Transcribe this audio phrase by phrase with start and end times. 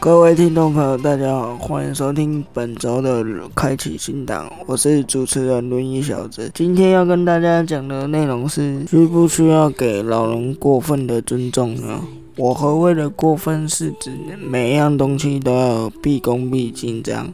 [0.00, 3.22] 各位听众朋友，大家好，欢迎收听本周的
[3.54, 6.50] 开启新档，我是主持人轮椅小子。
[6.54, 12.00] 今天要跟大家讲的内容是：需不需要给老人过分的尊重呢？
[12.36, 14.10] 我何谓的过分，是指
[14.42, 17.30] 每样东西都要毕恭毕敬这样。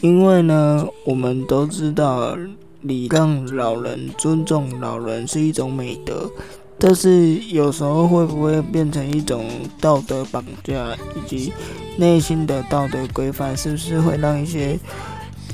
[0.00, 2.34] 因为呢，我们都知道
[2.80, 6.30] 礼让老人、尊重老人是一种美德。
[6.78, 9.44] 但是有时候会不会变成一种
[9.80, 11.52] 道德绑架，以及
[11.96, 14.78] 内心的道德规范，是不是会让一些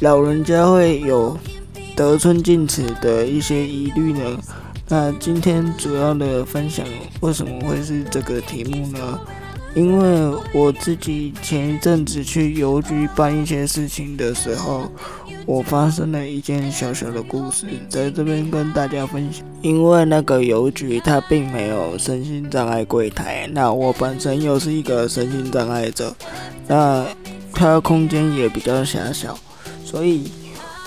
[0.01, 1.39] 老人家会有
[1.95, 4.39] 得寸进尺的一些疑虑呢？
[4.89, 6.85] 那今天主要的分享
[7.21, 9.21] 为什么会是这个题目呢？
[9.75, 14.91] 因为我自己前一阵子去邮局办一些事情的时候。
[15.45, 19.45] 我发生了一件小小的故事，在这边跟大家分享。
[19.61, 26.15] 因为那个邮局它并没有身心障碍柜台，那我本身又是一个身心障碍者，
[26.69, 27.05] 那
[27.53, 29.37] 它空间也比较狭小，
[29.85, 30.31] 所以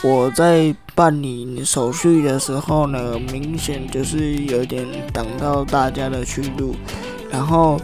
[0.02, 6.74] 我在办理手续的时候呢，明显就是有点挡到大家的去路。
[7.30, 7.78] 然后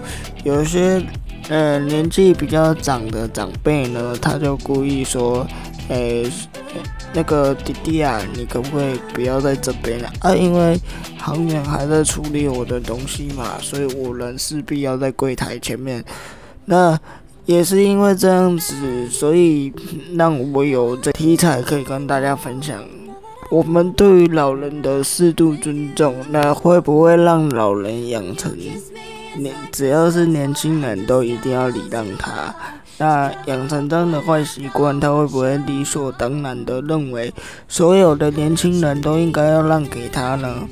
[0.44, 1.02] 有些
[1.50, 5.46] 呃年纪比较长的长辈呢，他就故意说，
[5.90, 6.30] 诶。
[7.14, 10.34] 那个弟弟啊，你可不可以不要在这边了啊？
[10.34, 10.80] 因为
[11.18, 16.02] 行员还在处理我的东西嘛，所以我人势必要在柜台前面。
[16.64, 16.98] 那
[17.46, 19.74] 也是因为这样子，所以
[20.14, 22.82] 让我有这题材可以跟大家分享。
[23.50, 28.58] 我们对于老人的适度尊重，那会不会让老人养成
[29.38, 32.54] 年只要是年轻人都一定要礼让他？
[32.98, 37.34] 那养成这样的坏习惯，他会不会理所当然的认为
[37.68, 40.68] 所有的年轻人都应该要让给他呢？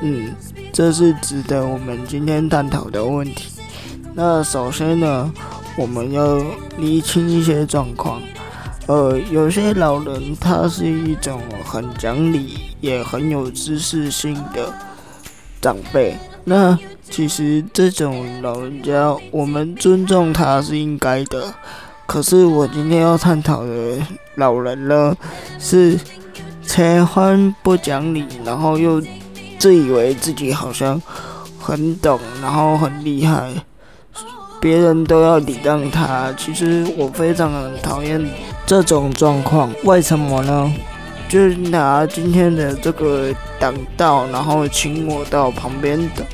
[0.00, 0.34] 嗯，
[0.72, 3.52] 这是值得我们今天探讨的问题。
[4.14, 5.32] 那首先呢，
[5.76, 6.42] 我们要
[6.78, 8.20] 厘清一些状况。
[8.88, 14.74] 呃，有些老人他是一种很讲理，也很有知识性的
[15.60, 16.16] 长辈。
[16.44, 21.54] 那其实这种老人家，我们尊重他是应该的。
[22.06, 23.98] 可是我今天要探讨的
[24.34, 25.16] 老人呢，
[25.58, 25.98] 是
[26.66, 29.00] 切欢不讲理，然后又
[29.58, 31.00] 自以为自己好像
[31.58, 33.52] 很懂，然后很厉害，
[34.60, 36.32] 别人都要礼让他。
[36.36, 38.20] 其实我非常讨厌
[38.66, 39.72] 这种状况。
[39.84, 40.72] 为什么呢？
[41.32, 46.26] 就是拿今天的这个挡道，然后请我到旁边等。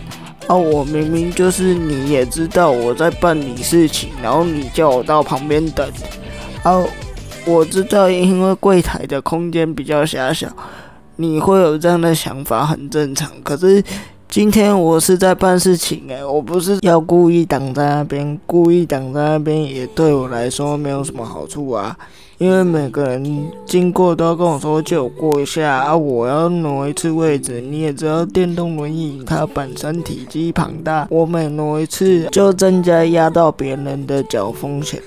[0.49, 5.89] 啊，我明明就是你也知道我在办理事情，然后你叫我到旁边等。
[6.65, 6.83] 啊，
[7.47, 10.49] 我知道因为柜台的空间比较狭小，
[11.15, 13.31] 你会有这样的想法很正常。
[13.45, 13.81] 可是
[14.39, 21.99] 今天我是在办事情诶，我不是要故意挡在那边，故意挡在那边也对我来说没有什么好处啊。
[22.39, 27.61] 因为每个人经过都要跟我说借我过一下啊，我要挪一次位置。
[27.61, 35.03] 你也知道电动轮椅它本身体积庞大，我每挪一次就增加压到别人的脚风险。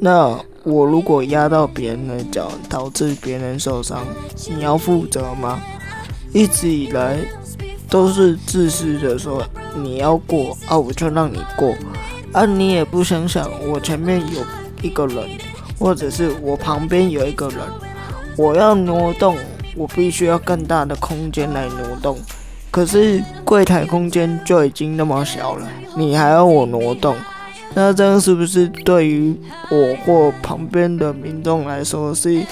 [0.00, 4.06] 那我如果压到别人的脚，导致别人受伤，
[4.48, 5.60] 你要负责吗？
[6.32, 7.18] 一直以来
[7.90, 9.42] 都是自私的说
[9.76, 11.74] 你要过啊，我就让你过
[12.32, 14.42] 啊，你也不想想我前面有
[14.80, 15.28] 一个人。
[15.80, 17.58] 或者是我旁边有一个人，
[18.36, 19.34] 我要挪动，
[19.74, 22.18] 我必须要更大的空间来挪动。
[22.70, 27.16] 可是柜台空间就已经那么小了，你还要我挪动，
[27.72, 29.34] 那这样是不是对于
[29.70, 32.44] 我或旁边的民众来说是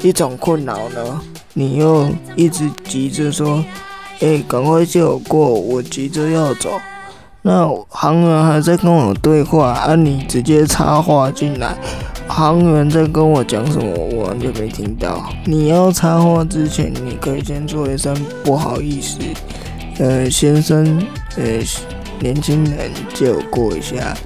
[0.00, 1.20] 一种困扰呢？
[1.54, 3.64] 你又一直急着说，
[4.20, 6.70] 哎，赶快借我过，我急着要走。
[7.42, 11.76] 那行员还在跟我对话，啊，你直接插话进来。
[12.26, 15.30] 航员在跟我讲什么，我完全没听到。
[15.44, 19.18] 你要插话之前，你可以先说一声不好意思，
[19.98, 20.84] 呃，先生，
[21.36, 21.44] 呃，
[22.18, 24.16] 年轻人借我过一下，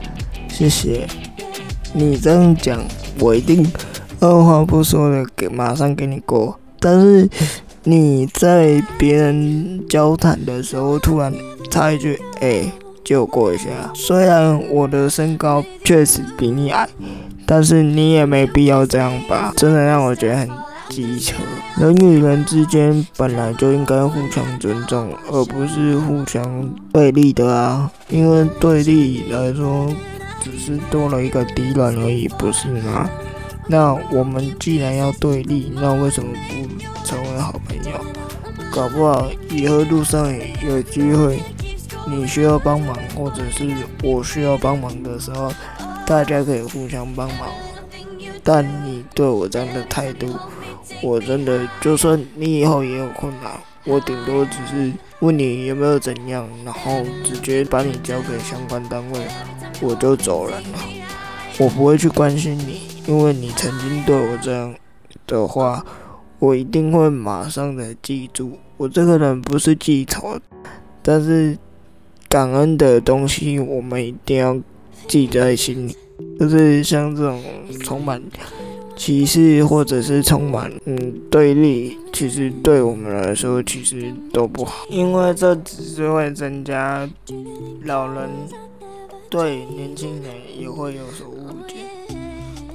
[0.48, 1.06] 谢谢。
[1.92, 2.80] 你这样讲，
[3.18, 3.70] 我一定
[4.20, 6.58] 二话不说的给马上给你过。
[6.78, 7.28] 但是
[7.84, 11.32] 你在别人交谈的时候突然
[11.70, 12.64] 插一句，哎，
[13.04, 13.66] 借我过一下。
[13.94, 16.88] 虽然我的身高确实比你矮。
[17.46, 20.48] 但是你也没必要这样吧，真的让我觉得很
[20.88, 21.34] 机车。
[21.76, 27.90] 人与人之间本来就应该互相尊重，而不是互相对立的啊。
[28.08, 29.92] 因为对立来说，
[30.40, 33.10] 只是多了一个敌人而已，不是吗？
[33.66, 36.89] 那我们既然要对立，那为什么不？
[38.72, 40.32] 搞不好以后路上
[40.62, 41.40] 有机会，
[42.08, 43.68] 你需要帮忙，或者是
[44.02, 45.52] 我需要帮忙的时候。
[46.06, 47.48] 大家可以互相帮忙。
[48.42, 50.34] 但你对我这样的态度，
[51.02, 53.52] 我真的就算你以后也有困难，
[53.84, 59.20] 我顶多只是问你有没有怎样，然后直接把你交给相关单位，
[59.80, 60.78] 我就走人了。
[61.58, 64.74] 我不会去关心你，因为你曾经对我这样
[65.28, 65.84] 的话，
[66.40, 68.58] 我一定会马上的记住。
[68.76, 70.36] 我这个人不是记仇，
[71.02, 71.56] 但是
[72.28, 74.58] 感恩的东西我们一定要
[75.06, 75.96] 记在心里。
[76.38, 77.42] 就是像这种
[77.82, 78.22] 充满
[78.96, 87.08] 歧视或者是充满嗯对立，其实对我们来说其实都不好，因为这只是会增加
[87.84, 88.28] 老人
[89.30, 91.76] 对年轻人也会有所误解，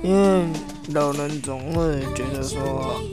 [0.05, 0.45] 因为
[0.93, 2.61] 老人总会觉得说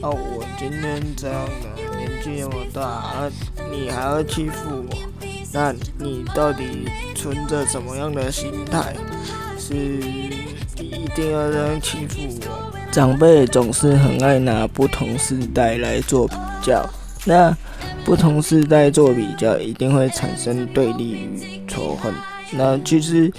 [0.03, 3.31] 哦，我今天这样的年纪那么大，
[3.71, 8.95] 你还要欺负我，那你到底存着什么样的心态？
[9.59, 12.73] 是一定要这样欺负我？
[12.91, 16.87] 长辈总是很爱拿不同世代来做比较，
[17.25, 17.57] 那
[18.05, 22.13] 不同世代做比较，一定会产生对立与仇恨。
[22.51, 23.33] 那其实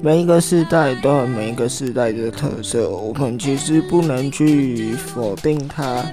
[0.00, 6.04] 每一个世代都有每一个世代的特色，我们其实不能去否定它，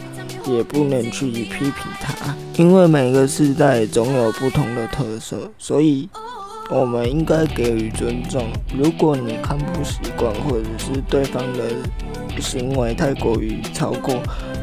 [0.47, 6.09] 也不能去批评它，因为每个世代总有不同的特色，所以。
[6.71, 8.47] 我们应该给予尊重。
[8.75, 14.15] 如果你看不习惯，或者是对方的行为太过于超过，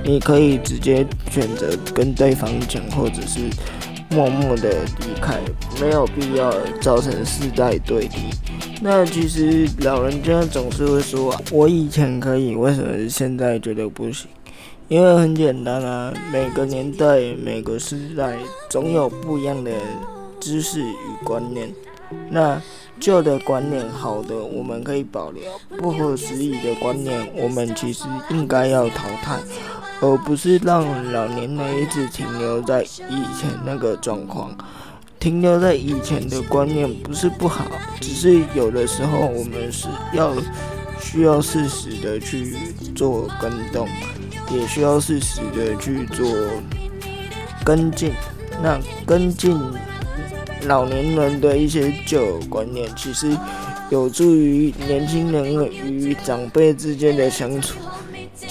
[0.05, 3.43] 你可以直接选择跟对方讲，或者是
[4.13, 4.71] 默默的
[5.01, 5.41] 离开，
[5.81, 8.11] 没有必要造成世代对立。
[8.81, 14.29] 那其实老人家总是会说：“我以前可以，为什么现在觉得不行？”
[14.89, 18.37] 因为很简单啊，每个年代、每个时代
[18.69, 19.71] 总有不一样的
[20.39, 21.71] 知识与观念。
[22.29, 22.61] 那
[23.01, 25.43] 旧的观念好的，我们可以保留；
[25.79, 29.39] 不合时宜的观念，我们其实应该要淘汰，
[30.03, 34.55] 而不是让老年人一直停留在以前那个状况。
[35.19, 37.65] 停留在以前的观念不是不好，
[38.01, 40.35] 只是有的时候我们是要
[41.01, 42.55] 需要适时的去
[42.95, 43.89] 做跟动，
[44.51, 46.27] 也需要适时的去做
[47.65, 48.13] 跟进。
[48.63, 49.59] 那跟进。
[50.67, 53.37] 老年人的一些旧观念，其实
[53.91, 57.81] 有助于年轻人与长辈之间的相处，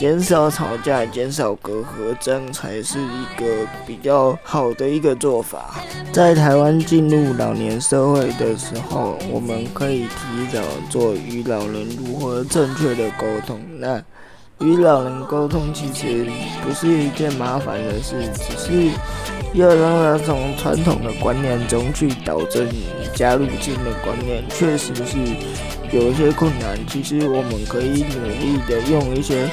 [0.01, 3.45] 减少吵架，减少隔阂，这样才是一个
[3.86, 5.75] 比较好的一个做法。
[6.12, 10.59] 在台湾进入老年社会的时候，我们可以提早
[10.89, 13.62] 做与老人如何正确的沟通。
[13.77, 14.01] 那
[14.65, 16.25] 与老人沟通其实
[16.63, 18.89] 不是一件麻烦的事，只是。
[19.53, 22.65] 要让他从传统的观念中去导正，
[23.13, 25.18] 加入新的观念，确实是
[25.92, 26.80] 有一些困难。
[26.88, 29.50] 其实我们可以努力的用一些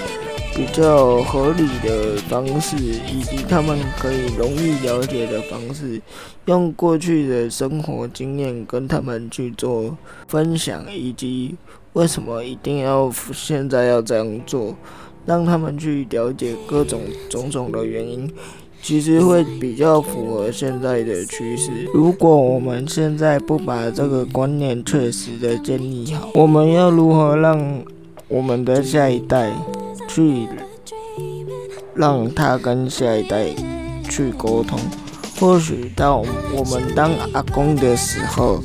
[0.58, 6.02] 比较合理的方式，以及他们可以容易了解的方式，
[6.46, 9.96] 用过去的生活经验跟他们去做
[10.26, 11.54] 分享，以及
[11.92, 14.74] 为什么一定要现在要这样做，
[15.24, 18.28] 让他们去了解各种种种的原因。
[18.82, 21.70] 其实会比较符合现在的趋势。
[21.94, 27.84] 如果我们现在不把这个观念确实的建立好，我们要如何让
[28.26, 29.52] 我们的下一代
[30.08, 30.48] 去
[31.94, 33.46] 让他跟下一代
[34.08, 34.80] 去沟通？
[35.38, 38.60] 或许到我们当阿公的时候，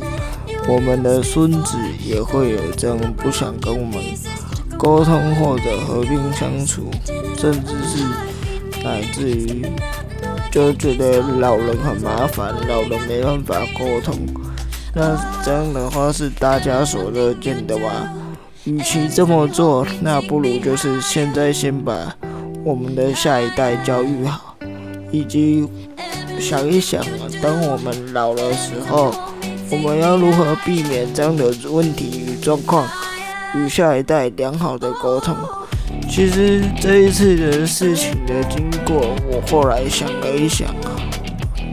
[0.67, 4.01] 我们的孙子也会有这样不想跟我们
[4.77, 6.89] 沟通或者和平相处，
[7.37, 8.03] 甚至是
[8.83, 9.65] 乃至于。
[10.51, 14.15] 就觉得老人很麻烦，老人没办法沟通。
[14.93, 18.13] 那这样的话是大家所乐见的吧？
[18.65, 22.15] 与其这么做，那不如就是现在先把
[22.63, 24.55] 我们的下一代教育好，
[25.11, 25.67] 以及
[26.39, 29.13] 想一想啊，当我们老了时候，
[29.69, 32.87] 我们要如何避免这样的问题与状况，
[33.53, 35.35] 与下一代良好的沟通。
[36.09, 40.73] 其实这一次的事情的经过，我后来想了一想，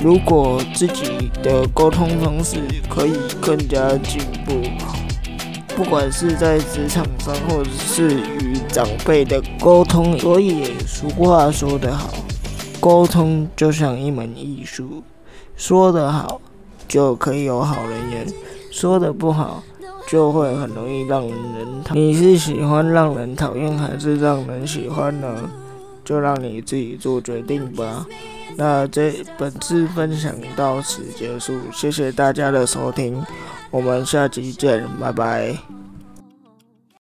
[0.02, 2.56] 如果自己的沟通方式
[2.88, 4.60] 可以更加进步，
[5.82, 12.12] 不管是在职场上，或者是与长辈的沟通，所以俗话说得好，
[12.78, 15.02] 沟通就像一门艺术，
[15.56, 16.38] 说得好
[16.86, 18.26] 就可以有好人缘，
[18.70, 19.62] 说得不好。
[20.06, 22.04] 就会很容易让人讨厌。
[22.04, 25.48] 你是喜欢让人讨厌，还是让人喜欢呢？
[26.04, 28.04] 就让你自己做决定吧。
[28.56, 33.24] 那这本次分享到此结束，谢谢大家的收听，
[33.70, 35.56] 我们下期见，拜拜。